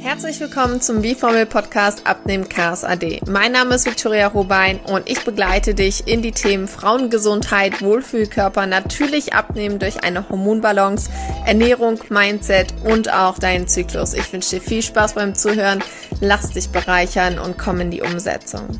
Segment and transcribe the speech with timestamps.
[0.00, 3.20] Herzlich willkommen zum B-Formel Podcast Abnehmen Chaos AD.
[3.28, 9.32] Mein Name ist Victoria Robein und ich begleite dich in die Themen Frauengesundheit, Wohlfühlkörper, natürlich
[9.32, 11.10] abnehmen durch eine Hormonbalance,
[11.46, 14.14] Ernährung, Mindset und auch deinen Zyklus.
[14.14, 15.82] Ich wünsche dir viel Spaß beim Zuhören,
[16.20, 18.78] lass dich bereichern und komm in die Umsetzung.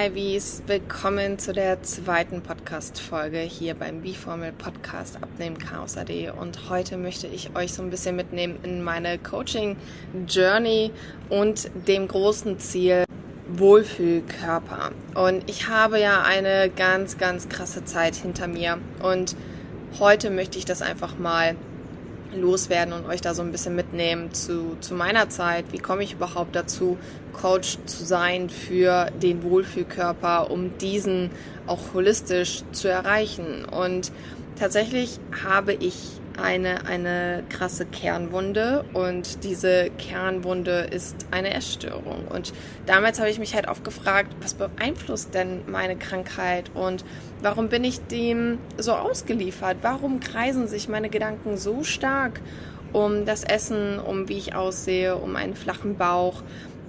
[0.00, 6.30] Hi Wies, willkommen zu der zweiten Podcast-Folge hier beim B-Formel Podcast Abnehmen Chaos AD.
[6.30, 10.92] Und heute möchte ich euch so ein bisschen mitnehmen in meine Coaching-Journey
[11.28, 13.04] und dem großen Ziel
[13.48, 14.92] Wohlfühlkörper.
[15.16, 18.78] Und ich habe ja eine ganz, ganz krasse Zeit hinter mir.
[19.02, 19.36] Und
[19.98, 21.56] heute möchte ich das einfach mal
[22.34, 25.66] loswerden und euch da so ein bisschen mitnehmen zu, zu meiner Zeit.
[25.72, 26.98] Wie komme ich überhaupt dazu,
[27.32, 31.30] Coach zu sein für den Wohlfühlkörper, um diesen
[31.66, 33.64] auch holistisch zu erreichen?
[33.64, 34.12] Und
[34.58, 42.26] tatsächlich habe ich eine, eine krasse Kernwunde und diese Kernwunde ist eine Essstörung.
[42.28, 42.52] Und
[42.86, 47.04] damals habe ich mich halt oft gefragt, was beeinflusst denn meine Krankheit und
[47.42, 49.78] warum bin ich dem so ausgeliefert?
[49.82, 52.40] Warum kreisen sich meine Gedanken so stark
[52.92, 56.42] um das Essen, um wie ich aussehe, um einen flachen Bauch?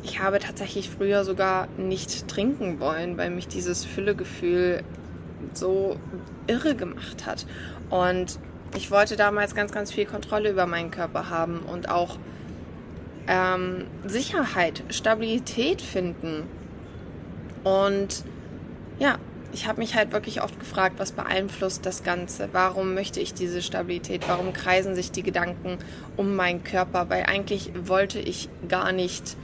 [0.04, 4.84] Ich habe tatsächlich früher sogar nicht trinken wollen, weil mich dieses Füllegefühl
[5.54, 5.98] so
[6.48, 7.46] irre gemacht hat.
[7.90, 8.40] Und
[8.76, 12.18] ich wollte damals ganz, ganz viel Kontrolle über meinen Körper haben und auch
[13.28, 16.44] ähm, Sicherheit, Stabilität finden.
[17.64, 18.24] Und
[18.98, 19.18] ja,
[19.54, 22.50] ich habe mich halt wirklich oft gefragt, was beeinflusst das Ganze?
[22.52, 24.28] Warum möchte ich diese Stabilität?
[24.28, 25.78] Warum kreisen sich die Gedanken
[26.18, 27.10] um meinen Körper?
[27.10, 29.36] Weil eigentlich wollte ich gar nicht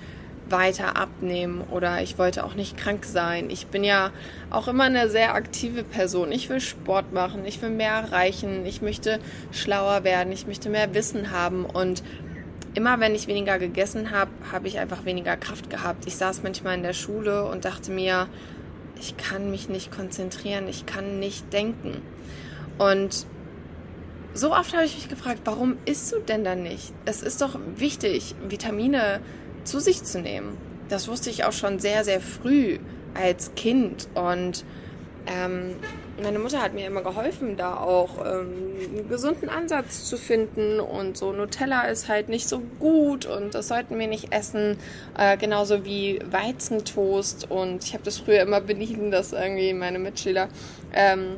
[0.49, 3.49] weiter abnehmen oder ich wollte auch nicht krank sein.
[3.49, 4.11] Ich bin ja
[4.49, 6.31] auch immer eine sehr aktive Person.
[6.31, 9.19] Ich will Sport machen, ich will mehr erreichen, ich möchte
[9.51, 12.03] schlauer werden, ich möchte mehr Wissen haben und
[12.75, 16.05] immer wenn ich weniger gegessen habe, habe ich einfach weniger Kraft gehabt.
[16.05, 18.27] Ich saß manchmal in der Schule und dachte mir,
[18.99, 22.01] ich kann mich nicht konzentrieren, ich kann nicht denken.
[22.77, 23.25] Und
[24.33, 26.93] so oft habe ich mich gefragt, warum isst du denn dann nicht?
[27.05, 29.19] Es ist doch wichtig, Vitamine
[29.63, 30.57] zu sich zu nehmen.
[30.89, 32.79] Das wusste ich auch schon sehr, sehr früh
[33.13, 34.07] als Kind.
[34.13, 34.63] Und
[35.25, 35.75] ähm,
[36.21, 40.79] meine Mutter hat mir immer geholfen, da auch ähm, einen gesunden Ansatz zu finden.
[40.79, 44.77] Und so Nutella ist halt nicht so gut und das sollten wir nicht essen.
[45.17, 47.49] Äh, genauso wie Weizentoast.
[47.49, 50.49] Und ich habe das früher immer benieden, dass irgendwie meine Mitschüler
[50.93, 51.37] ähm,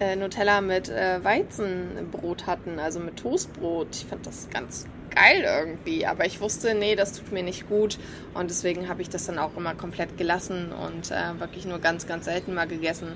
[0.00, 3.88] äh, Nutella mit äh, Weizenbrot hatten, also mit Toastbrot.
[3.92, 7.98] Ich fand das ganz geil irgendwie, aber ich wusste, nee, das tut mir nicht gut
[8.34, 12.06] und deswegen habe ich das dann auch immer komplett gelassen und äh, wirklich nur ganz,
[12.06, 13.14] ganz selten mal gegessen.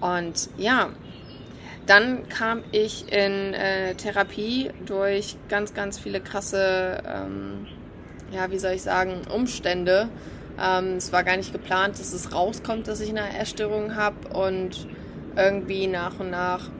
[0.00, 0.90] Und ja,
[1.86, 7.66] dann kam ich in äh, Therapie durch ganz, ganz viele krasse, ähm,
[8.32, 10.08] ja, wie soll ich sagen, Umstände.
[10.60, 14.86] Ähm, es war gar nicht geplant, dass es rauskommt, dass ich eine Essstörung habe und
[15.36, 16.70] irgendwie nach und nach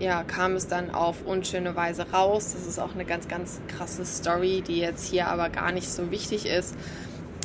[0.00, 2.52] ja, kam es dann auf unschöne Weise raus.
[2.52, 6.10] Das ist auch eine ganz, ganz krasse Story, die jetzt hier aber gar nicht so
[6.10, 6.76] wichtig ist.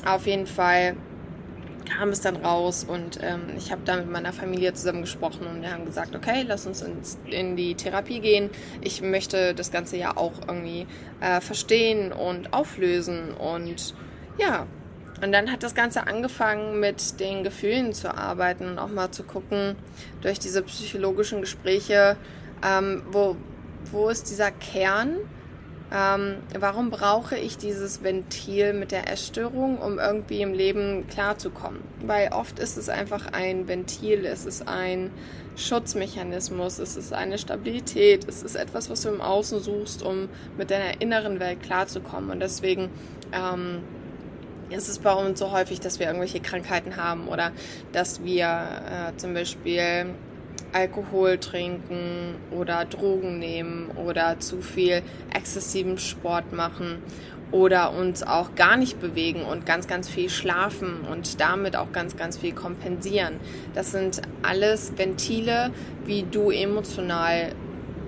[0.05, 0.95] Auf jeden Fall
[1.87, 5.61] kam es dann raus und ähm, ich habe da mit meiner Familie zusammen gesprochen und
[5.61, 8.49] wir haben gesagt, okay, lass uns ins, in die Therapie gehen.
[8.81, 10.87] Ich möchte das Ganze ja auch irgendwie
[11.21, 13.95] äh, verstehen und auflösen und
[14.37, 14.67] ja,
[15.21, 19.23] und dann hat das Ganze angefangen, mit den Gefühlen zu arbeiten und auch mal zu
[19.23, 19.75] gucken,
[20.21, 22.17] durch diese psychologischen Gespräche,
[22.63, 23.35] ähm, wo,
[23.91, 25.17] wo ist dieser Kern?
[25.93, 31.79] Ähm, warum brauche ich dieses Ventil mit der Essstörung, um irgendwie im Leben klarzukommen?
[32.05, 35.11] Weil oft ist es einfach ein Ventil, es ist ein
[35.55, 40.27] Schutzmechanismus, es ist eine Stabilität, es ist etwas, was du im Außen suchst, um
[40.57, 42.31] mit deiner inneren Welt klarzukommen.
[42.31, 42.89] Und deswegen
[43.31, 43.81] ähm,
[44.69, 47.53] ist es bei uns so häufig, dass wir irgendwelche Krankheiten haben oder
[47.93, 50.07] dass wir äh, zum Beispiel
[50.77, 55.01] Alkohol trinken oder Drogen nehmen oder zu viel
[55.33, 57.01] exzessiven Sport machen
[57.51, 62.15] oder uns auch gar nicht bewegen und ganz, ganz viel schlafen und damit auch ganz,
[62.15, 63.39] ganz viel kompensieren.
[63.73, 65.71] Das sind alles Ventile,
[66.05, 67.53] wie du emotional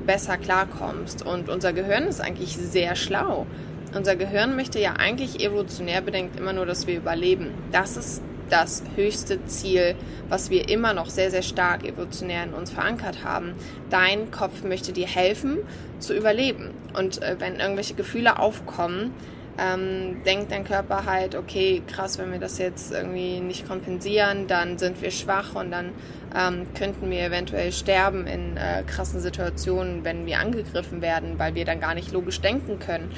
[0.06, 1.26] besser klarkommst.
[1.26, 3.48] Und unser Gehirn ist eigentlich sehr schlau.
[3.96, 7.52] Unser Gehirn möchte ja eigentlich evolutionär bedingt immer nur, dass wir überleben.
[7.72, 9.96] Das ist das höchste Ziel,
[10.28, 13.54] was wir immer noch sehr, sehr stark evolutionär in uns verankert haben.
[13.90, 15.58] Dein Kopf möchte dir helfen
[16.00, 16.72] zu überleben.
[16.94, 19.14] Und äh, wenn irgendwelche Gefühle aufkommen,
[19.60, 24.78] ähm, denkt dein Körper halt, okay, krass, wenn wir das jetzt irgendwie nicht kompensieren, dann
[24.78, 25.92] sind wir schwach und dann
[26.36, 31.66] ähm, könnten wir eventuell sterben in äh, krassen Situationen, wenn wir angegriffen werden, weil wir
[31.66, 33.12] dann gar nicht logisch denken können.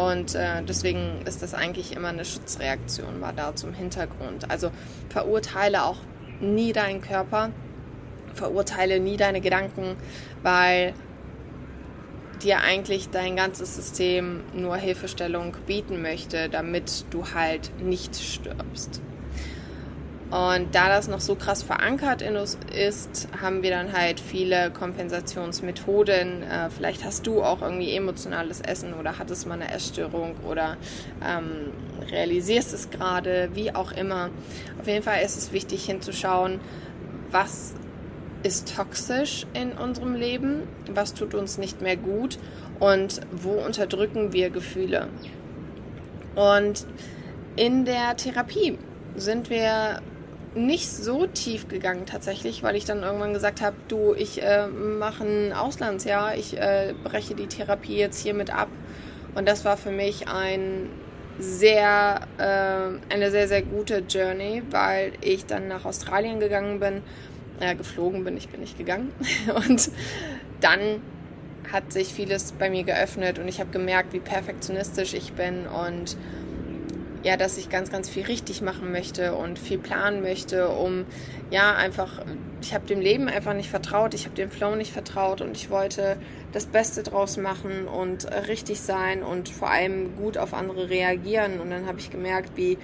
[0.00, 4.50] Und äh, deswegen ist das eigentlich immer eine Schutzreaktion, war da zum Hintergrund.
[4.50, 4.70] Also
[5.10, 5.98] verurteile auch
[6.40, 7.50] nie deinen Körper,
[8.32, 9.96] verurteile nie deine Gedanken,
[10.42, 10.94] weil
[12.42, 19.02] dir eigentlich dein ganzes System nur Hilfestellung bieten möchte, damit du halt nicht stirbst.
[20.30, 24.70] Und da das noch so krass verankert in uns ist, haben wir dann halt viele
[24.70, 26.44] Kompensationsmethoden.
[26.44, 30.76] Äh, vielleicht hast du auch irgendwie emotionales Essen oder hattest mal eine Essstörung oder
[31.24, 31.72] ähm,
[32.12, 34.30] realisierst es gerade, wie auch immer.
[34.80, 36.60] Auf jeden Fall ist es wichtig hinzuschauen,
[37.32, 37.74] was
[38.44, 42.38] ist toxisch in unserem Leben, was tut uns nicht mehr gut
[42.78, 45.08] und wo unterdrücken wir Gefühle.
[46.36, 46.86] Und
[47.56, 48.78] in der Therapie
[49.16, 50.00] sind wir
[50.54, 55.24] nicht so tief gegangen tatsächlich, weil ich dann irgendwann gesagt habe, du, ich äh, mache
[55.24, 58.68] ein Auslandsjahr, ich äh, breche die Therapie jetzt hiermit ab.
[59.34, 60.88] Und das war für mich ein
[61.38, 67.02] sehr, äh, eine sehr, sehr gute Journey, weil ich dann nach Australien gegangen bin,
[67.60, 69.12] äh, geflogen bin, ich bin nicht gegangen.
[69.68, 69.90] Und
[70.60, 71.00] dann
[71.72, 76.16] hat sich vieles bei mir geöffnet und ich habe gemerkt, wie perfektionistisch ich bin und
[77.22, 81.04] ja, dass ich ganz, ganz viel richtig machen möchte und viel planen möchte, um
[81.50, 82.22] ja einfach,
[82.62, 85.70] ich habe dem Leben einfach nicht vertraut, ich habe dem Flow nicht vertraut und ich
[85.70, 86.16] wollte
[86.52, 91.60] das Beste draus machen und richtig sein und vor allem gut auf andere reagieren.
[91.60, 92.78] Und dann habe ich gemerkt, wie,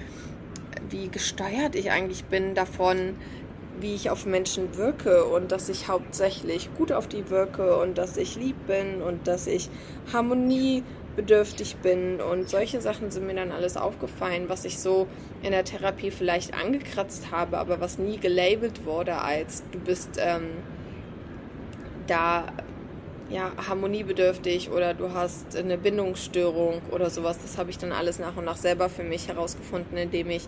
[0.90, 3.16] wie gesteuert ich eigentlich bin davon,
[3.80, 8.16] wie ich auf Menschen wirke und dass ich hauptsächlich gut auf die wirke und dass
[8.16, 9.68] ich lieb bin und dass ich
[10.12, 10.82] Harmonie
[11.16, 15.08] bedürftig bin und solche Sachen sind mir dann alles aufgefallen, was ich so
[15.42, 20.50] in der Therapie vielleicht angekratzt habe, aber was nie gelabelt wurde als du bist ähm,
[22.06, 22.44] da
[23.30, 27.38] ja harmoniebedürftig oder du hast eine Bindungsstörung oder sowas.
[27.42, 30.46] Das habe ich dann alles nach und nach selber für mich herausgefunden, indem ich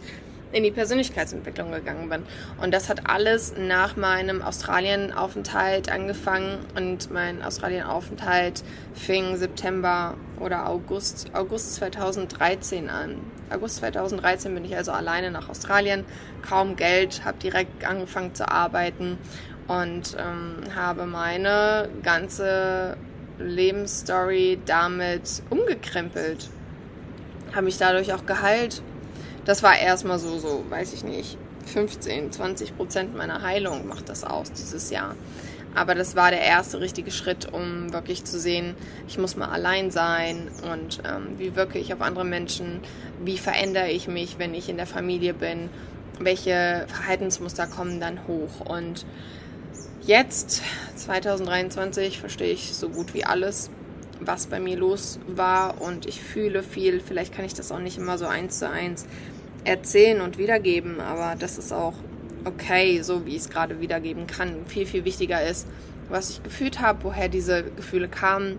[0.52, 2.22] in die Persönlichkeitsentwicklung gegangen bin.
[2.60, 8.62] Und das hat alles nach meinem Australienaufenthalt angefangen und mein Australienaufenthalt
[8.94, 13.16] fing September oder August, August 2013 an.
[13.50, 16.04] August 2013 bin ich also alleine nach Australien,
[16.46, 19.18] kaum Geld, habe direkt angefangen zu arbeiten
[19.66, 22.96] und ähm, habe meine ganze
[23.38, 26.48] Lebensstory damit umgekrempelt.
[27.52, 28.82] Habe mich dadurch auch geheilt
[29.48, 31.38] das war erstmal so, so, weiß ich nicht,
[31.72, 35.16] 15, 20 Prozent meiner Heilung macht das aus dieses Jahr.
[35.74, 38.74] Aber das war der erste richtige Schritt, um wirklich zu sehen,
[39.08, 42.80] ich muss mal allein sein und ähm, wie wirke ich auf andere Menschen,
[43.24, 45.70] wie verändere ich mich, wenn ich in der Familie bin,
[46.18, 48.60] welche Verhaltensmuster kommen dann hoch.
[48.66, 49.06] Und
[50.02, 50.60] jetzt,
[50.96, 53.70] 2023, verstehe ich so gut wie alles,
[54.20, 57.00] was bei mir los war und ich fühle viel.
[57.00, 59.06] Vielleicht kann ich das auch nicht immer so eins zu eins
[59.64, 61.94] erzählen und wiedergeben, aber das ist auch
[62.44, 64.66] okay, so wie ich es gerade wiedergeben kann.
[64.66, 65.66] Viel, viel wichtiger ist,
[66.08, 68.58] was ich gefühlt habe, woher diese Gefühle kamen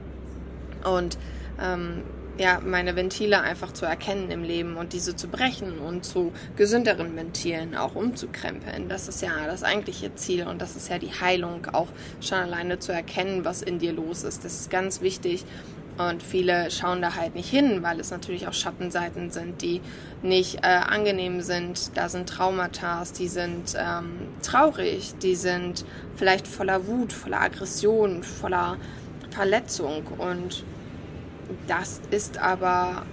[0.84, 1.18] und
[1.62, 2.04] ähm,
[2.40, 7.14] ja, meine Ventile einfach zu erkennen im Leben und diese zu brechen und zu gesünderen
[7.18, 8.88] Ventilen auch umzukrempeln.
[8.88, 11.90] Das ist ja das eigentliche Ziel und das ist ja die Heilung, auch
[12.22, 14.46] schon alleine zu erkennen, was in dir los ist.
[14.46, 15.44] Das ist ganz wichtig
[16.00, 19.82] und viele schauen da halt nicht hin, weil es natürlich auch Schattenseiten sind, die
[20.22, 21.98] nicht äh, angenehm sind.
[21.98, 25.84] Da sind Traumata, die sind ähm, traurig, die sind
[26.16, 28.78] vielleicht voller Wut, voller Aggression, voller
[29.30, 30.08] Verletzung.
[30.18, 30.64] Und
[31.68, 33.04] das ist aber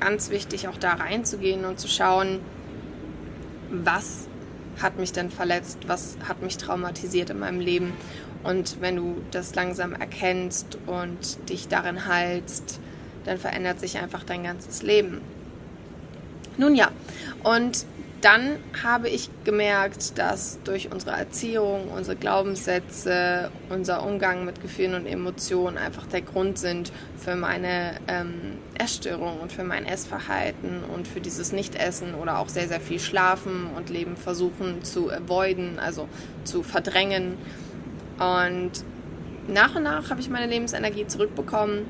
[0.00, 2.40] ganz wichtig, auch da reinzugehen und zu schauen,
[3.70, 4.26] was
[4.80, 7.92] hat mich denn verletzt, was hat mich traumatisiert in meinem Leben
[8.44, 12.80] und wenn du das langsam erkennst und dich darin heilst,
[13.24, 15.20] dann verändert sich einfach dein ganzes Leben.
[16.58, 16.90] Nun ja,
[17.44, 17.86] und
[18.22, 25.06] dann habe ich gemerkt, dass durch unsere Erziehung, unsere Glaubenssätze, unser Umgang mit Gefühlen und
[25.06, 31.20] Emotionen einfach der Grund sind für meine ähm, Essstörung und für mein Essverhalten und für
[31.20, 36.08] dieses Nichtessen oder auch sehr, sehr viel Schlafen und Leben versuchen zu avoiden, also
[36.44, 37.38] zu verdrängen.
[38.18, 38.72] Und
[39.48, 41.86] nach und nach habe ich meine Lebensenergie zurückbekommen,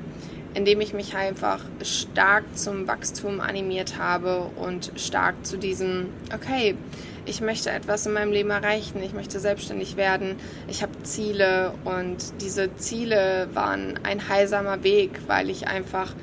[0.55, 6.77] indem ich mich einfach stark zum Wachstum animiert habe und stark zu diesem, okay,
[7.25, 10.37] ich möchte etwas in meinem Leben erreichen, ich möchte selbstständig werden,
[10.69, 16.15] ich habe Ziele und diese Ziele waren ein heilsamer Weg, weil ich einfach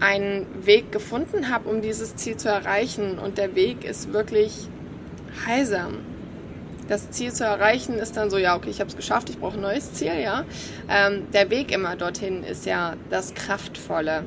[0.00, 3.18] einen Weg gefunden habe, um dieses Ziel zu erreichen.
[3.18, 4.68] Und der Weg ist wirklich
[5.46, 5.98] heilsam.
[6.88, 9.56] Das Ziel zu erreichen ist dann so, ja, okay, ich habe es geschafft, ich brauche
[9.56, 10.44] ein neues Ziel, ja.
[10.88, 14.24] Ähm, der Weg immer dorthin ist ja das Kraftvolle.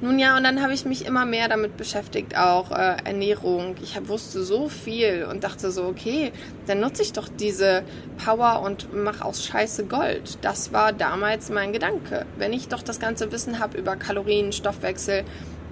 [0.00, 3.76] Nun ja, und dann habe ich mich immer mehr damit beschäftigt, auch äh, Ernährung.
[3.82, 6.32] Ich hab, wusste so viel und dachte so, okay,
[6.66, 7.84] dann nutze ich doch diese
[8.22, 10.38] Power und mache aus Scheiße Gold.
[10.42, 12.26] Das war damals mein Gedanke.
[12.36, 15.24] Wenn ich doch das ganze Wissen habe über Kalorien, Stoffwechsel,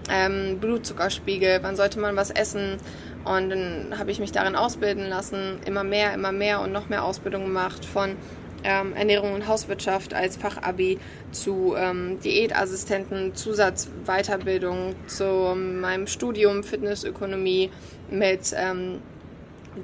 [0.08, 2.78] ähm, Blutzuckerspiegel, wann sollte man was essen.
[3.24, 7.04] Und dann habe ich mich darin ausbilden lassen, immer mehr, immer mehr und noch mehr
[7.04, 8.16] Ausbildung gemacht von
[8.64, 10.98] ähm, Ernährung und Hauswirtschaft als Fachabi
[11.30, 17.70] zu ähm, Diätassistenten, Zusatzweiterbildung zu meinem Studium Fitnessökonomie
[18.10, 19.00] mit ähm,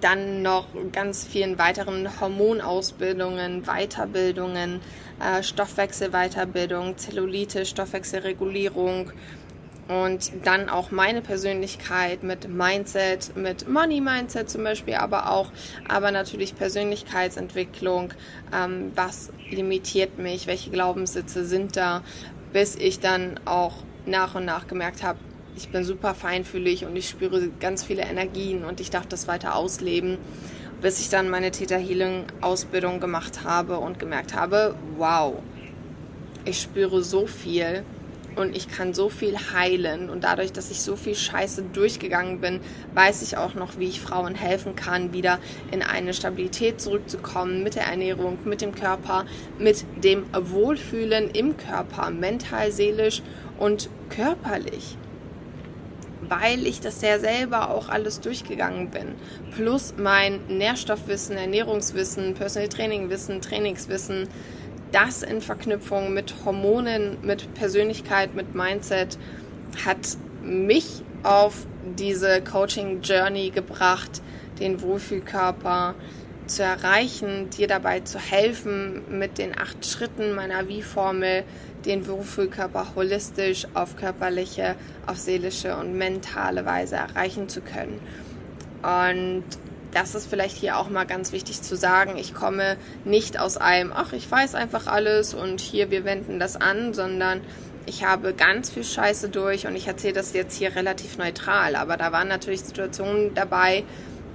[0.01, 4.81] dann noch ganz vielen weiteren Hormonausbildungen, Weiterbildungen,
[5.19, 9.13] äh, Stoffwechselweiterbildung, Zellulite, Stoffwechselregulierung,
[9.89, 15.51] und dann auch meine Persönlichkeit mit Mindset, mit Money Mindset zum Beispiel, aber auch,
[15.89, 18.13] aber natürlich Persönlichkeitsentwicklung.
[18.55, 20.47] Ähm, was limitiert mich?
[20.47, 22.03] Welche Glaubenssitze sind da?
[22.53, 25.19] Bis ich dann auch nach und nach gemerkt habe,
[25.57, 29.57] ich bin super feinfühlig und ich spüre ganz viele Energien und ich darf das weiter
[29.57, 30.19] ausleben,
[30.83, 35.35] bis ich dann meine Theta Healing Ausbildung gemacht habe und gemerkt habe, wow,
[36.45, 37.85] ich spüre so viel
[38.39, 40.09] und ich kann so viel heilen.
[40.09, 42.61] Und dadurch, dass ich so viel Scheiße durchgegangen bin,
[42.95, 45.39] weiß ich auch noch, wie ich Frauen helfen kann, wieder
[45.73, 49.27] in eine Stabilität zurückzukommen mit der Ernährung, mit dem Körper,
[49.59, 53.23] mit dem Wohlfühlen im Körper, mental, seelisch
[53.59, 54.97] und körperlich.
[56.29, 59.15] Weil ich das ja selber auch alles durchgegangen bin.
[59.55, 64.29] Plus mein Nährstoffwissen, Ernährungswissen, Personal Training Wissen, Trainingswissen,
[64.93, 69.19] das in Verknüpfung mit Hormonen, mit Persönlichkeit, mit Mindset
[69.85, 71.67] hat mich auf
[71.99, 74.23] diese Coaching Journey gebracht,
[74.61, 75.95] den Wohlfühlkörper
[76.47, 81.45] zu erreichen, dir dabei zu helfen, mit den acht Schritten meiner Wie-Formel
[81.85, 84.75] den Wohlfühlkörper holistisch auf körperliche,
[85.07, 88.01] auf seelische und mentale Weise erreichen zu können.
[88.83, 89.45] Und
[89.93, 92.17] das ist vielleicht hier auch mal ganz wichtig zu sagen.
[92.17, 96.57] Ich komme nicht aus einem, ach, ich weiß einfach alles und hier, wir wenden das
[96.57, 97.41] an, sondern
[97.87, 101.75] ich habe ganz viel Scheiße durch und ich erzähle das jetzt hier relativ neutral.
[101.75, 103.85] Aber da waren natürlich Situationen dabei,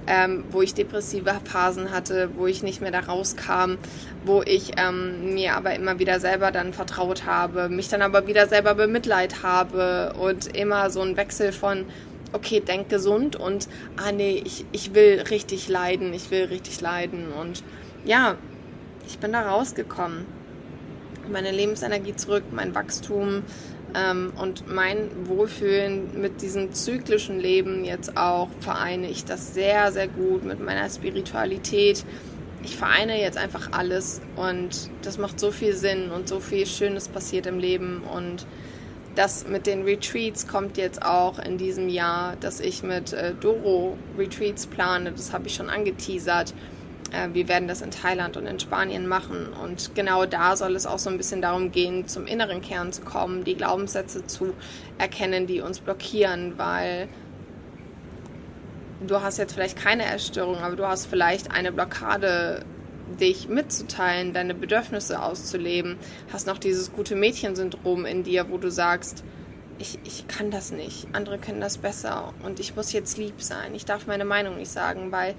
[0.06, 3.76] ähm, wo ich depressive Phasen hatte, wo ich nicht mehr da rauskam,
[4.24, 8.48] wo ich ähm, mir aber immer wieder selber dann vertraut habe, mich dann aber wieder
[8.48, 11.86] selber bemitleid habe und immer so ein Wechsel von
[12.34, 17.32] okay, denk gesund und ah nee, ich, ich will richtig leiden, ich will richtig leiden.
[17.32, 17.62] Und
[18.04, 18.36] ja,
[19.06, 20.26] ich bin da rausgekommen.
[21.30, 23.44] Meine Lebensenergie zurück, mein Wachstum
[23.94, 30.08] ähm, und mein Wohlfühlen mit diesem zyklischen Leben jetzt auch vereine ich das sehr, sehr
[30.08, 32.04] gut mit meiner Spiritualität.
[32.62, 37.08] Ich vereine jetzt einfach alles und das macht so viel Sinn und so viel Schönes
[37.08, 38.46] passiert im Leben und
[39.14, 43.96] das mit den Retreats kommt jetzt auch in diesem Jahr, dass ich mit äh, Doro
[44.18, 45.12] Retreats plane.
[45.12, 46.54] Das habe ich schon angeteasert.
[47.12, 49.48] Äh, wir werden das in Thailand und in Spanien machen.
[49.62, 53.02] Und genau da soll es auch so ein bisschen darum gehen, zum inneren Kern zu
[53.02, 54.54] kommen, die Glaubenssätze zu
[54.98, 57.08] erkennen, die uns blockieren, weil
[59.06, 62.64] du hast jetzt vielleicht keine Essstörung, aber du hast vielleicht eine Blockade
[63.20, 65.96] dich mitzuteilen, deine Bedürfnisse auszuleben,
[66.32, 69.24] hast noch dieses gute Mädchensyndrom in dir, wo du sagst,
[69.78, 73.74] ich, ich kann das nicht, andere können das besser und ich muss jetzt lieb sein,
[73.74, 75.34] ich darf meine Meinung nicht sagen, weil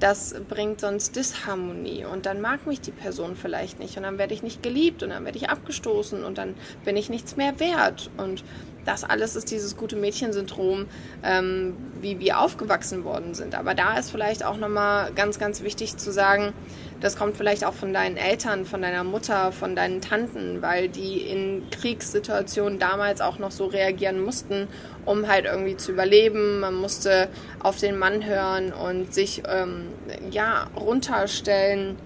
[0.00, 2.04] das bringt sonst Disharmonie.
[2.04, 5.10] Und dann mag mich die Person vielleicht nicht und dann werde ich nicht geliebt und
[5.10, 6.54] dann werde ich abgestoßen und dann
[6.84, 8.10] bin ich nichts mehr wert.
[8.16, 8.44] Und
[8.86, 10.86] das alles ist dieses gute Mädchensyndrom,
[11.22, 13.54] ähm, wie wir aufgewachsen worden sind.
[13.54, 16.54] Aber da ist vielleicht auch nochmal ganz, ganz wichtig zu sagen,
[17.00, 21.20] das kommt vielleicht auch von deinen Eltern, von deiner Mutter, von deinen Tanten, weil die
[21.20, 24.68] in Kriegssituationen damals auch noch so reagieren mussten,
[25.04, 26.60] um halt irgendwie zu überleben.
[26.60, 27.28] Man musste
[27.62, 29.88] auf den Mann hören und sich ähm,
[30.30, 31.96] ja runterstellen,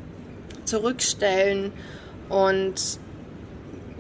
[0.65, 1.73] zurückstellen
[2.29, 2.99] und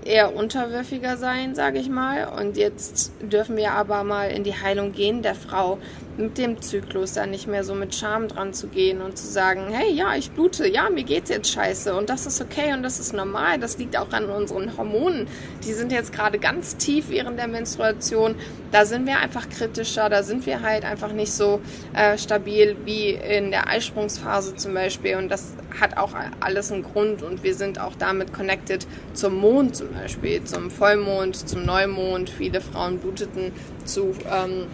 [0.05, 2.29] eher unterwürfiger sein, sage ich mal.
[2.29, 5.79] Und jetzt dürfen wir aber mal in die Heilung gehen der Frau
[6.21, 9.69] mit dem Zyklus dann nicht mehr so mit Scham dran zu gehen und zu sagen,
[9.71, 13.01] hey, ja, ich blute, ja, mir geht's jetzt scheiße und das ist okay und das
[13.01, 13.59] ist normal.
[13.59, 15.27] Das liegt auch an unseren Hormonen.
[15.65, 18.35] Die sind jetzt gerade ganz tief während der Menstruation.
[18.71, 21.61] Da sind wir einfach kritischer, da sind wir halt einfach nicht so
[21.95, 27.23] äh, stabil wie in der Eisprungsphase zum Beispiel und das hat auch alles einen Grund
[27.23, 32.31] und wir sind auch damit connected zum Mond zum Beispiel, zum Vollmond, zum Neumond.
[32.31, 33.53] Viele Frauen bluteten
[33.85, 34.67] zu ähm,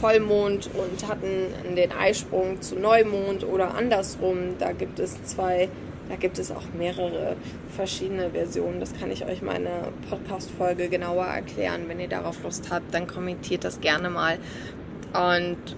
[0.00, 4.56] Vollmond und hatten den Eisprung zu Neumond oder andersrum.
[4.58, 5.68] Da gibt es zwei,
[6.08, 7.36] da gibt es auch mehrere
[7.74, 8.80] verschiedene Versionen.
[8.80, 11.82] Das kann ich euch meine Podcast-Folge genauer erklären.
[11.88, 14.38] Wenn ihr darauf Lust habt, dann kommentiert das gerne mal.
[15.12, 15.76] Und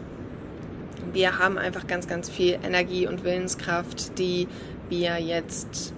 [1.12, 4.48] wir haben einfach ganz, ganz viel Energie und Willenskraft, die
[4.88, 5.94] wir jetzt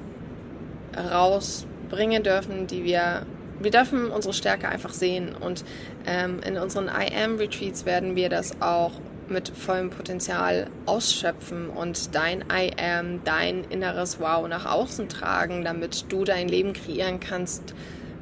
[0.96, 3.26] rausbringen dürfen, die wir
[3.62, 5.64] wir dürfen unsere Stärke einfach sehen und
[6.06, 8.92] ähm, in unseren I Am Retreats werden wir das auch
[9.28, 16.06] mit vollem Potenzial ausschöpfen und dein I Am, dein inneres Wow nach außen tragen, damit
[16.10, 17.74] du dein Leben kreieren kannst,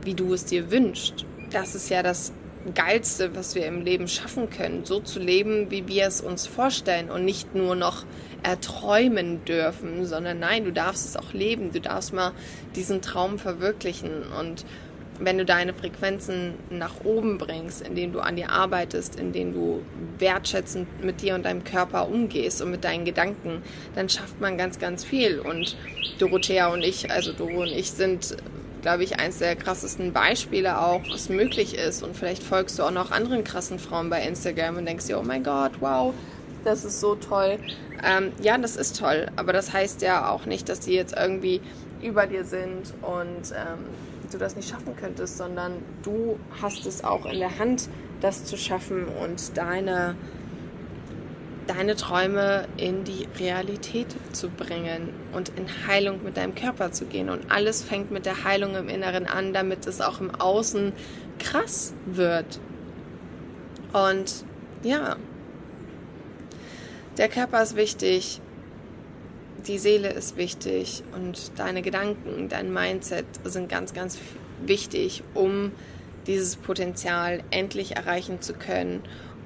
[0.02, 1.24] wie du es dir wünschst.
[1.50, 2.32] Das ist ja das
[2.74, 7.10] Geilste, was wir im Leben schaffen können, so zu leben, wie wir es uns vorstellen
[7.10, 8.04] und nicht nur noch
[8.42, 12.32] erträumen dürfen, sondern nein, du darfst es auch leben, du darfst mal
[12.76, 14.64] diesen Traum verwirklichen und
[15.20, 19.82] wenn du deine Frequenzen nach oben bringst, indem du an dir arbeitest, indem du
[20.18, 23.62] wertschätzend mit dir und deinem Körper umgehst und mit deinen Gedanken,
[23.94, 25.38] dann schafft man ganz, ganz viel.
[25.38, 25.76] Und
[26.18, 28.36] Dorothea und ich, also Doro und ich sind,
[28.82, 32.02] glaube ich, eins der krassesten Beispiele auch, was möglich ist.
[32.02, 35.22] Und vielleicht folgst du auch noch anderen krassen Frauen bei Instagram und denkst dir, oh
[35.22, 36.14] mein Gott, wow,
[36.64, 37.58] das ist so toll.
[38.02, 41.60] Ähm, ja, das ist toll, aber das heißt ja auch nicht, dass die jetzt irgendwie
[42.02, 43.84] über dir sind und ähm,
[44.30, 47.88] du das nicht schaffen könntest, sondern du hast es auch in der Hand,
[48.20, 50.14] das zu schaffen und deine,
[51.66, 57.28] deine Träume in die Realität zu bringen und in Heilung mit deinem Körper zu gehen.
[57.28, 60.92] Und alles fängt mit der Heilung im Inneren an, damit es auch im Außen
[61.38, 62.60] krass wird.
[63.92, 64.44] Und
[64.82, 65.16] ja,
[67.16, 68.40] der Körper ist wichtig,
[69.66, 74.18] die Seele ist wichtig und deine Gedanken, dein Mindset sind ganz, ganz
[74.64, 75.72] wichtig, um
[76.26, 79.02] dieses Potenzial endlich erreichen zu können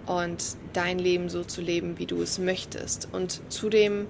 [0.07, 0.43] und
[0.73, 3.09] dein Leben so zu leben, wie du es möchtest.
[3.13, 4.07] Und zudem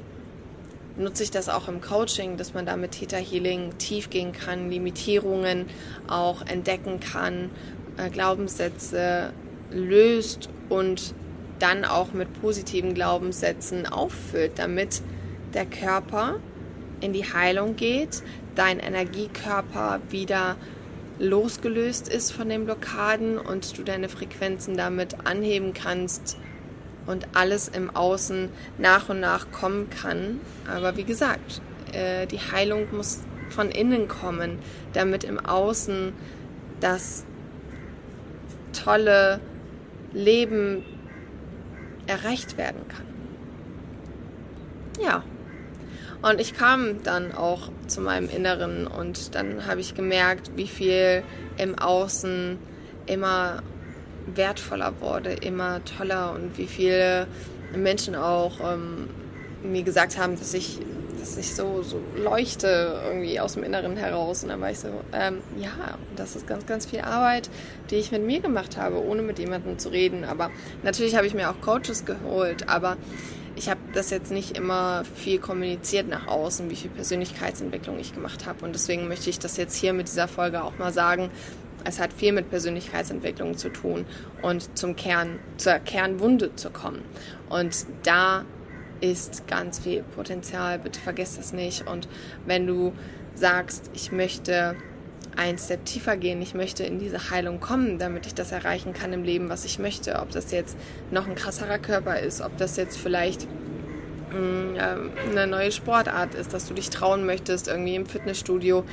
[0.96, 4.70] nutze ich das auch im Coaching, dass man da mit Theta Healing tief gehen kann,
[4.70, 5.66] Limitierungen
[6.08, 7.50] auch entdecken kann,
[7.96, 9.32] äh, Glaubenssätze
[9.70, 11.14] löst und
[11.58, 15.02] dann auch mit positiven Glaubenssätzen auffüllt, damit
[15.54, 16.40] der Körper
[17.00, 18.22] in die Heilung geht,
[18.54, 20.56] dein Energiekörper wieder
[21.18, 26.36] losgelöst ist von den Blockaden und du deine Frequenzen damit anheben kannst
[27.06, 30.40] und alles im Außen nach und nach kommen kann.
[30.66, 31.60] Aber wie gesagt,
[31.92, 34.58] äh, die Heilung muss von innen kommen,
[34.92, 36.12] damit im Außen
[36.80, 37.24] das
[38.72, 39.40] tolle
[40.12, 40.84] Leben
[42.06, 43.06] erreicht werden kann.
[45.00, 45.22] Ja,
[46.24, 51.22] und ich kam dann auch zu meinem Inneren und dann habe ich gemerkt, wie viel
[51.58, 52.58] im Außen
[53.04, 53.62] immer
[54.26, 57.26] wertvoller wurde, immer toller und wie viele
[57.76, 59.10] Menschen auch ähm,
[59.62, 60.78] mir gesagt haben, dass ich,
[61.20, 64.44] dass ich so, so leuchte irgendwie aus dem Inneren heraus.
[64.44, 67.50] Und dann war ich so, ähm, ja, das ist ganz, ganz viel Arbeit,
[67.90, 70.24] die ich mit mir gemacht habe, ohne mit jemandem zu reden.
[70.24, 70.50] Aber
[70.82, 72.96] natürlich habe ich mir auch Coaches geholt, aber
[73.56, 78.46] ich habe das jetzt nicht immer viel kommuniziert nach außen, wie viel Persönlichkeitsentwicklung ich gemacht
[78.46, 78.64] habe.
[78.64, 81.30] Und deswegen möchte ich das jetzt hier mit dieser Folge auch mal sagen.
[81.84, 84.06] Es hat viel mit Persönlichkeitsentwicklung zu tun
[84.42, 87.02] und zum Kern, zur Kernwunde zu kommen.
[87.48, 88.44] Und da
[89.00, 90.78] ist ganz viel Potenzial.
[90.78, 91.86] Bitte vergesst das nicht.
[91.86, 92.08] Und
[92.46, 92.92] wenn du
[93.34, 94.76] sagst, ich möchte
[95.36, 96.40] ein Step tiefer gehen.
[96.42, 99.78] Ich möchte in diese Heilung kommen, damit ich das erreichen kann im Leben, was ich
[99.78, 100.20] möchte.
[100.20, 100.76] Ob das jetzt
[101.10, 103.46] noch ein krasserer Körper ist, ob das jetzt vielleicht
[104.30, 104.78] mm,
[105.30, 108.84] eine neue Sportart ist, dass du dich trauen möchtest, irgendwie im Fitnessstudio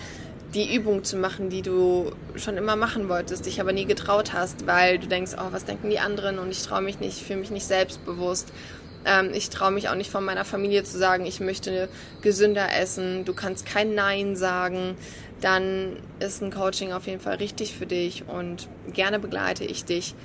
[0.54, 4.68] die Übung zu machen, die du schon immer machen wolltest, dich aber nie getraut hast,
[4.68, 7.52] weil du denkst, oh, was denken die anderen und ich traue mich nicht, fühle mich
[7.52, 8.52] nicht selbstbewusst.
[9.06, 11.88] Ähm, ich traue mich auch nicht von meiner Familie zu sagen, ich möchte
[12.22, 13.26] gesünder essen.
[13.26, 14.96] Du kannst kein Nein sagen
[15.42, 20.16] dann ist ein Coaching auf jeden Fall richtig für dich und gerne begleite ich dich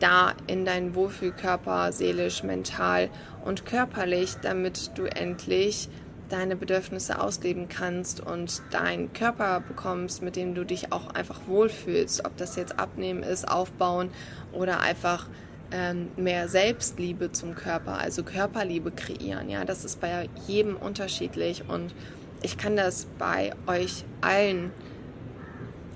[0.00, 3.08] da in deinen Wohlfühlkörper, seelisch, mental
[3.44, 5.88] und körperlich, damit du endlich
[6.28, 12.24] deine Bedürfnisse ausleben kannst und deinen Körper bekommst, mit dem du dich auch einfach wohlfühlst.
[12.24, 14.10] Ob das jetzt abnehmen ist, aufbauen
[14.52, 15.28] oder einfach
[15.70, 19.50] ähm, mehr Selbstliebe zum Körper, also Körperliebe kreieren.
[19.50, 21.94] Ja, das ist bei jedem unterschiedlich und
[22.42, 24.72] ich kann das bei euch allen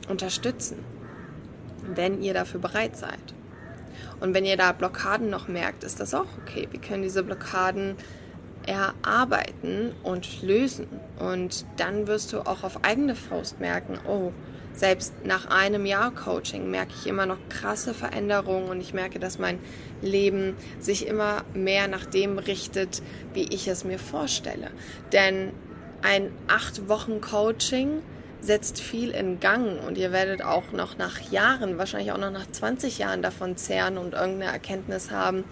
[0.08, 0.78] unterstützen,
[1.94, 3.18] wenn ihr dafür bereit seid.
[4.20, 6.68] Und wenn ihr da Blockaden noch merkt, ist das auch okay.
[6.70, 7.96] Wir können diese Blockaden
[8.66, 10.86] erarbeiten und lösen.
[11.18, 14.32] Und dann wirst du auch auf eigene Faust merken, oh,
[14.72, 19.38] selbst nach einem Jahr Coaching merke ich immer noch krasse Veränderungen und ich merke, dass
[19.38, 19.58] mein
[20.02, 24.70] Leben sich immer mehr nach dem richtet, wie ich es mir vorstelle.
[25.12, 25.52] Denn
[26.06, 28.00] ein acht Wochen Coaching
[28.40, 32.46] setzt viel in Gang und ihr werdet auch noch nach Jahren, wahrscheinlich auch noch nach
[32.48, 35.42] 20 Jahren davon zehren und irgendeine Erkenntnis haben.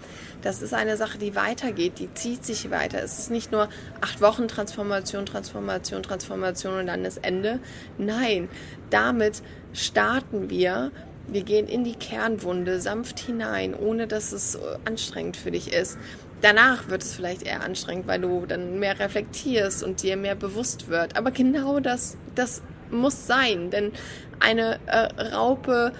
[0.43, 3.03] Das ist eine Sache, die weitergeht, die zieht sich weiter.
[3.03, 3.67] Es ist nicht nur
[3.99, 7.59] acht Wochen Transformation, Transformation, Transformation und dann das Ende.
[7.97, 8.47] Nein,
[8.89, 9.41] damit
[9.73, 10.91] starten wir
[11.27, 15.97] wir gehen in die Kernwunde sanft hinein, ohne dass es anstrengend für dich ist.
[16.45, 20.89] Danach wird es vielleicht eher anstrengend, weil du dann mehr reflektierst und dir mehr bewusst
[20.89, 21.17] wird.
[21.17, 23.93] Aber genau das, das muss sein, denn
[24.39, 25.91] eine äh, Raupe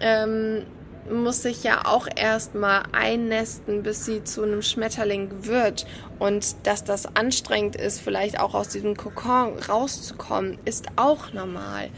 [0.00, 0.62] ähm,
[1.12, 5.86] muss sich ja auch erstmal einnästen, bis sie zu einem Schmetterling wird.
[6.18, 11.90] Und dass das anstrengend ist, vielleicht auch aus diesem Kokon rauszukommen, ist auch normal.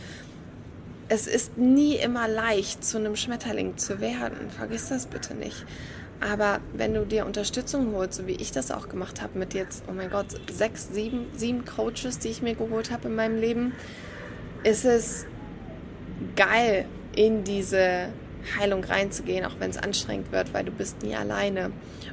[1.08, 4.50] Es ist nie immer leicht, zu einem Schmetterling zu werden.
[4.50, 5.64] Vergiss das bitte nicht.
[6.22, 9.82] Aber wenn du dir Unterstützung holst, so wie ich das auch gemacht habe mit jetzt,
[9.88, 13.72] oh mein Gott, sechs, sieben, sieben Coaches, die ich mir geholt habe in meinem Leben,
[14.62, 15.26] ist es
[16.36, 18.08] geil, in diese
[18.58, 21.70] Heilung reinzugehen, auch wenn es anstrengend wird, weil du bist nie alleine.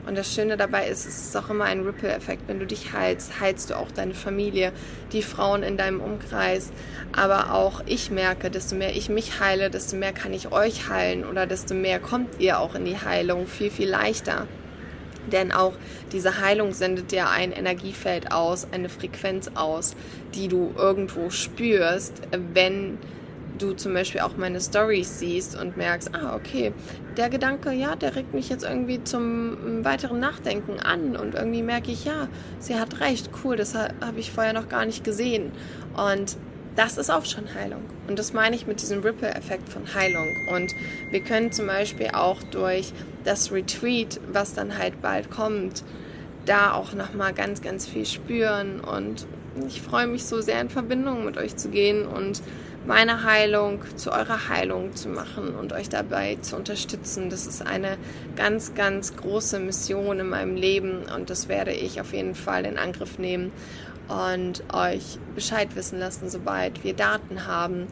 [0.07, 2.43] Und das Schöne dabei ist, es ist auch immer ein Ripple-Effekt.
[2.47, 4.71] Wenn du dich heilst, heilst du auch deine Familie,
[5.11, 6.71] die Frauen in deinem Umkreis.
[7.15, 11.25] Aber auch ich merke, desto mehr ich mich heile, desto mehr kann ich euch heilen
[11.25, 14.47] oder desto mehr kommt ihr auch in die Heilung viel, viel leichter.
[15.31, 15.73] Denn auch
[16.11, 19.95] diese Heilung sendet dir ein Energiefeld aus, eine Frequenz aus,
[20.33, 22.21] die du irgendwo spürst,
[22.53, 22.97] wenn
[23.59, 26.73] zum Beispiel auch meine Stories siehst und merkst, ah, okay,
[27.17, 31.91] der Gedanke, ja, der regt mich jetzt irgendwie zum weiteren Nachdenken an und irgendwie merke
[31.91, 32.27] ich, ja,
[32.59, 35.51] sie hat recht, cool, das habe ich vorher noch gar nicht gesehen.
[35.95, 36.37] Und
[36.75, 37.81] das ist auch schon Heilung.
[38.07, 40.27] Und das meine ich mit diesem Ripple-Effekt von Heilung.
[40.55, 40.73] Und
[41.11, 42.93] wir können zum Beispiel auch durch
[43.25, 45.83] das Retreat, was dann halt bald kommt,
[46.45, 48.79] da auch nochmal ganz, ganz viel spüren.
[48.79, 49.27] Und
[49.67, 52.41] ich freue mich so sehr in Verbindung mit euch zu gehen und
[52.85, 57.29] meine Heilung zu eurer Heilung zu machen und euch dabei zu unterstützen.
[57.29, 57.97] Das ist eine
[58.35, 62.77] ganz, ganz große Mission in meinem Leben und das werde ich auf jeden Fall in
[62.77, 63.51] Angriff nehmen
[64.07, 67.87] und euch Bescheid wissen lassen, sobald wir Daten haben.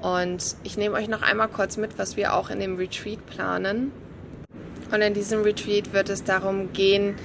[0.00, 3.90] Und ich nehme euch noch einmal kurz mit, was wir auch in dem Retreat planen.
[4.92, 7.16] Und in diesem Retreat wird es darum gehen,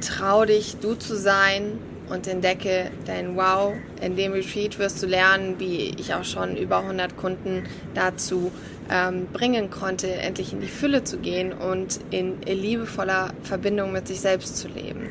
[0.00, 3.74] trau dich, du zu sein und entdecke dein Wow.
[4.00, 7.64] In dem Retreat wirst du lernen, wie ich auch schon über 100 Kunden
[7.94, 8.52] dazu
[8.90, 14.20] ähm, bringen konnte, endlich in die Fülle zu gehen und in liebevoller Verbindung mit sich
[14.20, 15.10] selbst zu leben.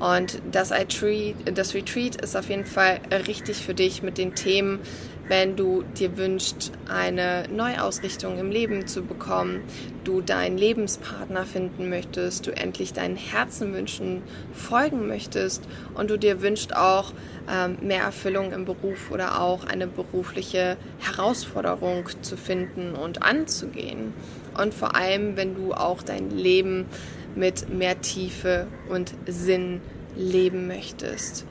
[0.00, 4.80] Und das Retreat, das Retreat ist auf jeden Fall richtig für dich mit den Themen,
[5.28, 9.62] wenn du dir wünschst, eine Neuausrichtung im Leben zu bekommen,
[10.04, 16.76] du deinen Lebenspartner finden möchtest, du endlich deinen Herzenwünschen folgen möchtest und du dir wünschst
[16.76, 17.12] auch
[17.50, 24.12] ähm, mehr Erfüllung im Beruf oder auch eine berufliche Herausforderung zu finden und anzugehen.
[24.60, 26.86] Und vor allem, wenn du auch dein Leben
[27.34, 29.80] mit mehr Tiefe und Sinn
[30.16, 31.44] leben möchtest.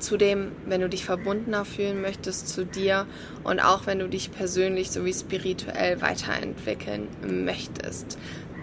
[0.00, 3.06] Zudem, wenn du dich verbundener fühlen möchtest zu dir
[3.44, 7.06] und auch wenn du dich persönlich sowie spirituell weiterentwickeln
[7.44, 8.18] möchtest,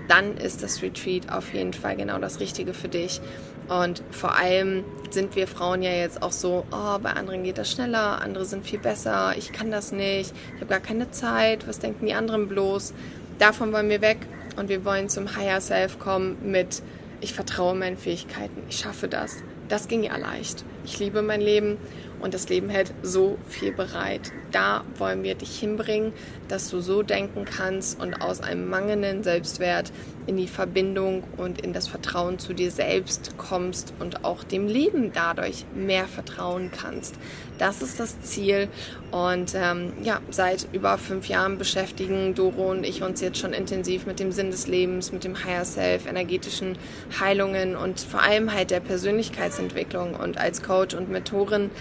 [0.07, 3.21] dann ist das Retreat auf jeden Fall genau das Richtige für dich.
[3.67, 7.71] Und vor allem sind wir Frauen ja jetzt auch so, oh, bei anderen geht das
[7.71, 11.79] schneller, andere sind viel besser, ich kann das nicht, ich habe gar keine Zeit, was
[11.79, 12.93] denken die anderen bloß?
[13.39, 14.19] Davon wollen wir weg
[14.55, 16.81] und wir wollen zum Higher Self kommen mit,
[17.19, 19.43] ich vertraue meinen Fähigkeiten, ich schaffe das.
[19.69, 20.63] Das ging ja leicht.
[20.85, 21.77] Ich liebe mein Leben
[22.19, 24.31] und das Leben hält so viel bereit.
[24.51, 26.13] Da wollen wir dich hinbringen,
[26.47, 29.91] dass du so denken kannst und aus einem mangelnden Selbstwert
[30.25, 35.11] in die Verbindung und in das Vertrauen zu dir selbst kommst und auch dem Leben
[35.13, 37.15] dadurch mehr vertrauen kannst.
[37.57, 38.67] Das ist das Ziel.
[39.11, 44.05] Und ähm, ja, seit über fünf Jahren beschäftigen Doro und ich uns jetzt schon intensiv
[44.05, 46.77] mit dem Sinn des Lebens, mit dem Higher Self, energetischen
[47.19, 50.15] Heilungen und vor allem halt der Persönlichkeitsentwicklung.
[50.15, 51.71] Und als Coach und Mentorin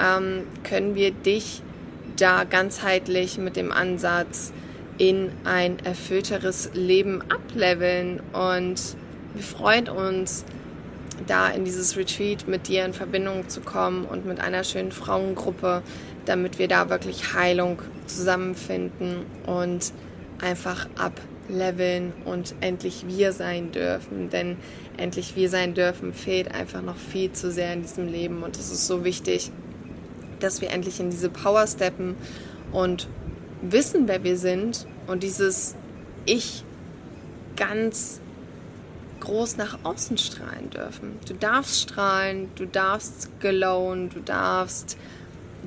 [0.00, 1.62] ähm, können wir dich
[2.16, 4.52] da ganzheitlich mit dem Ansatz
[4.98, 8.20] in ein erfüllteres Leben ableveln.
[8.32, 8.96] Und
[9.34, 10.44] wir freuen uns,
[11.26, 15.82] da in dieses Retreat mit dir in Verbindung zu kommen und mit einer schönen Frauengruppe,
[16.26, 19.92] damit wir da wirklich Heilung zusammenfinden und
[20.40, 24.30] einfach ableveln und endlich wir sein dürfen.
[24.30, 24.56] Denn
[24.96, 28.70] endlich wir sein dürfen fehlt einfach noch viel zu sehr in diesem Leben und es
[28.70, 29.50] ist so wichtig,
[30.40, 32.16] dass wir endlich in diese Power steppen
[32.72, 33.08] und
[33.62, 35.74] wissen, wer wir sind und dieses
[36.24, 36.64] Ich
[37.56, 38.20] ganz
[39.20, 41.18] groß nach außen strahlen dürfen.
[41.26, 44.96] Du darfst strahlen, du darfst glowen, du darfst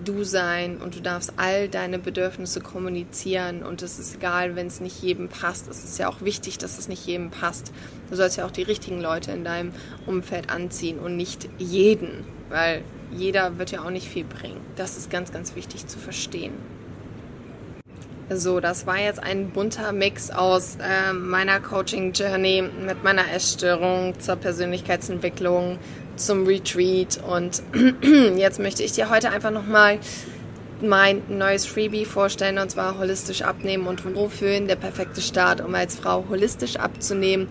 [0.03, 4.79] du sein und du darfst all deine Bedürfnisse kommunizieren und es ist egal, wenn es
[4.79, 5.67] nicht jedem passt.
[5.67, 7.71] Es ist ja auch wichtig, dass es nicht jedem passt.
[8.09, 9.71] Du sollst ja auch die richtigen Leute in deinem
[10.05, 14.59] Umfeld anziehen und nicht jeden, weil jeder wird ja auch nicht viel bringen.
[14.75, 16.53] Das ist ganz, ganz wichtig zu verstehen.
[18.33, 24.17] So, das war jetzt ein bunter Mix aus äh, meiner Coaching Journey mit meiner Essstörung
[24.21, 25.79] zur Persönlichkeitsentwicklung,
[26.25, 27.61] zum Retreat und
[28.37, 29.99] jetzt möchte ich dir heute einfach nochmal
[30.81, 35.95] mein neues Freebie vorstellen und zwar holistisch abnehmen und wohlfühlen, der perfekte Start, um als
[35.95, 37.47] Frau holistisch abzunehmen.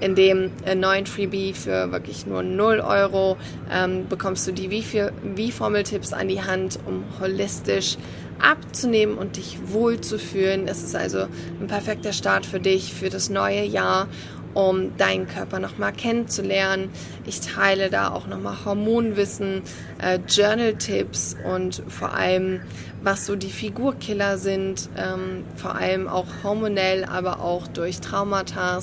[0.00, 3.36] In dem äh, neuen Freebie für wirklich nur 0 Euro
[3.70, 7.98] ähm, bekommst du die Wie-Formel-Tipps an die Hand, um holistisch
[8.40, 10.66] abzunehmen und dich wohlzufühlen.
[10.66, 11.28] Es ist also
[11.60, 14.08] ein perfekter Start für dich, für das neue Jahr
[14.54, 16.90] um deinen Körper nochmal kennenzulernen.
[17.26, 19.62] Ich teile da auch nochmal Hormonwissen,
[20.00, 22.60] äh, Journal-Tipps und vor allem,
[23.02, 28.80] was so die Figurkiller sind, ähm, vor allem auch hormonell, aber auch durch Traumata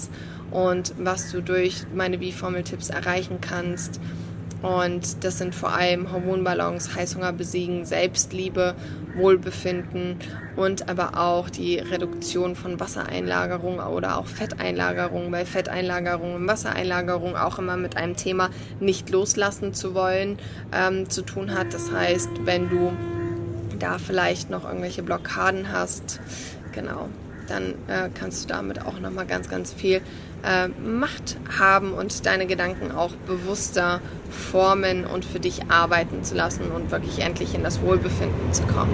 [0.51, 3.99] und was du durch meine B-Formel-Tipps erreichen kannst.
[4.61, 8.75] Und das sind vor allem Hormonbalance, Heißhunger besiegen, Selbstliebe,
[9.19, 10.17] Wohlbefinden
[10.55, 17.59] und aber auch die Reduktion von Wassereinlagerung oder auch Fetteinlagerung, weil Fetteinlagerung und Wassereinlagerung auch
[17.59, 20.39] immer mit einem Thema nicht loslassen zu wollen
[20.73, 21.73] ähm, zu tun hat.
[21.73, 22.91] Das heißt, wenn du
[23.77, 26.19] da vielleicht noch irgendwelche Blockaden hast,
[26.71, 27.09] genau,
[27.47, 30.01] dann äh, kannst du damit auch nochmal ganz, ganz viel
[30.43, 36.71] äh, Macht haben und deine Gedanken auch bewusster formen und für dich arbeiten zu lassen
[36.71, 38.93] und wirklich endlich in das Wohlbefinden zu kommen.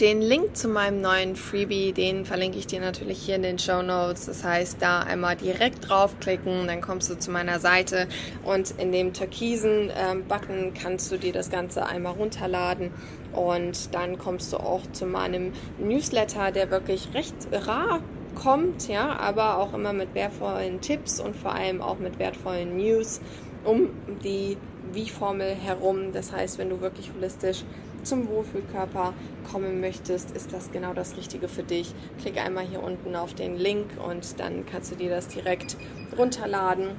[0.00, 3.80] Den Link zu meinem neuen Freebie, den verlinke ich dir natürlich hier in den Show
[3.80, 4.26] Notes.
[4.26, 8.06] Das heißt, da einmal direkt draufklicken, dann kommst du zu meiner Seite
[8.44, 12.90] und in dem türkisen ähm, Button kannst du dir das Ganze einmal runterladen
[13.32, 18.02] und dann kommst du auch zu meinem Newsletter, der wirklich recht rar
[18.36, 23.20] kommt, ja, aber auch immer mit wertvollen Tipps und vor allem auch mit wertvollen News
[23.64, 23.88] um
[24.22, 24.56] die
[24.92, 26.12] Wie-Formel herum.
[26.12, 27.64] Das heißt, wenn du wirklich holistisch
[28.04, 29.12] zum Wohlfühlkörper
[29.50, 31.92] kommen möchtest, ist das genau das Richtige für dich.
[32.20, 35.76] Klick einmal hier unten auf den Link und dann kannst du dir das direkt
[36.16, 36.90] runterladen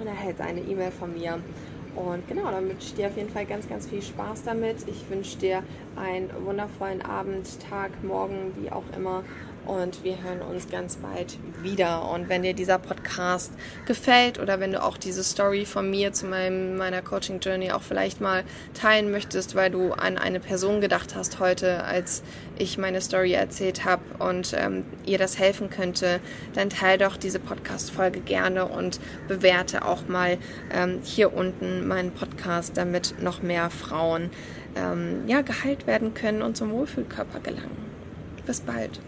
[0.00, 1.40] und erhältst eine E-Mail von mir.
[1.94, 4.76] Und genau, dann wünsche ich dir auf jeden Fall ganz, ganz viel Spaß damit.
[4.86, 5.62] Ich wünsche dir
[5.96, 9.24] einen wundervollen Abend, Tag, Morgen, wie auch immer
[9.66, 12.10] und wir hören uns ganz bald wieder.
[12.10, 13.52] Und wenn dir dieser Podcast
[13.86, 17.82] gefällt oder wenn du auch diese Story von mir zu meinem, meiner Coaching Journey auch
[17.82, 18.44] vielleicht mal
[18.74, 22.22] teilen möchtest, weil du an eine Person gedacht hast heute, als
[22.58, 26.20] ich meine Story erzählt habe und ähm, ihr das helfen könnte,
[26.54, 30.38] dann teile doch diese Podcast-Folge gerne und bewerte auch mal
[30.72, 34.30] ähm, hier unten meinen Podcast, damit noch mehr Frauen
[34.76, 37.90] ähm, ja, geheilt werden können und zum Wohlfühlkörper gelangen.
[38.46, 39.00] Bis bald.